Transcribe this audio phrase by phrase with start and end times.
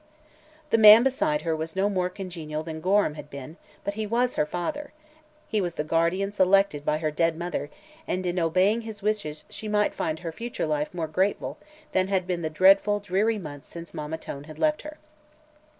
[0.71, 4.33] The man beside her was no more congenial than Gorham had been, but he was
[4.35, 4.93] her father;
[5.47, 7.69] he was the guardian selected by her dead mother,
[8.07, 11.59] and in obeying his wishes she might find her future life more grateful
[11.91, 14.97] than had been the dreadful dreary months since Mamma Tone had left her.